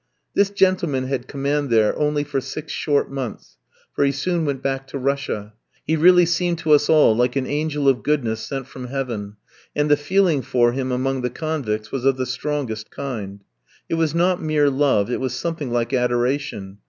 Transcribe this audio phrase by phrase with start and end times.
[0.33, 3.57] This gentleman had command there only for six short months,
[3.93, 5.53] for he soon went back to Russia.
[5.85, 9.35] He really seemed to us all like an angel of goodness sent from heaven,
[9.75, 13.43] and the feeling for him among the convicts was of the strongest kind;
[13.89, 16.79] it was not mere love, it was something like adoration.